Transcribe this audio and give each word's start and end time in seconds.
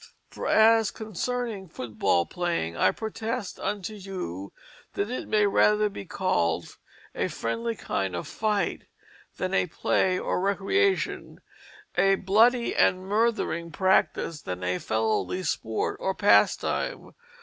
For 0.31 0.47
as 0.47 0.89
concerning 0.89 1.69
football 1.69 2.25
playing 2.25 2.75
I 2.75 2.89
protest 2.89 3.59
unto 3.59 3.93
you 3.93 4.51
that 4.95 5.11
it 5.11 5.27
may 5.27 5.45
rather 5.45 5.89
be 5.89 6.05
called 6.05 6.77
a 7.13 7.27
friendlie 7.27 7.75
kinde 7.75 8.15
of 8.15 8.27
fyghte 8.27 8.87
than 9.37 9.53
a 9.53 9.67
play 9.67 10.17
or 10.17 10.41
recreation 10.41 11.39
a 11.95 12.15
bloody 12.15 12.75
and 12.75 13.03
murthering 13.05 13.71
practice 13.71 14.41
than 14.41 14.63
a 14.63 14.79
felowly 14.79 15.43
sport 15.45 15.97
or 15.99 16.15
pastime. 16.15 17.11